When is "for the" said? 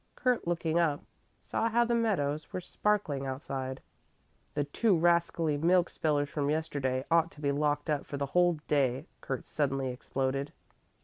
8.07-8.25